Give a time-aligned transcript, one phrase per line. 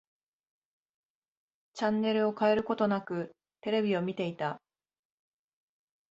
[1.75, 4.59] チャンネルを変えることなく、テレビを見ていた。